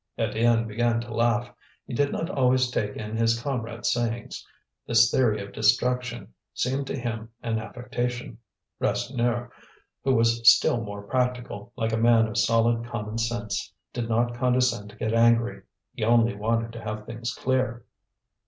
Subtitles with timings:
[0.17, 1.53] Étienne began to laugh.
[1.85, 4.43] He did not always take in his comrade's sayings;
[4.87, 8.39] this theory of destruction seemed to him an affectation.
[8.79, 9.51] Rasseneur,
[10.03, 14.89] who was still more practical, like a man of solid common sense did not condescend
[14.89, 15.61] to get angry.
[15.93, 17.85] He only wanted to have things clear.